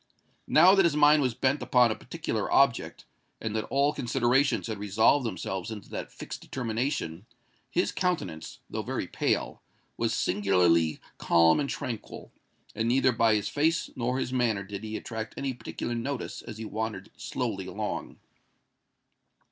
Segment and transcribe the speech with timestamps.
[0.47, 3.05] Now that his mind was bent upon a particular object,
[3.39, 7.27] and that all considerations had resolved themselves into that fixed determination,
[7.69, 9.61] his countenance, though very pale,
[9.97, 12.31] was singularly calm and tranquil;
[12.73, 16.57] and neither by his face nor his manner did he attract any particular notice as
[16.57, 18.17] he wandered slowly along.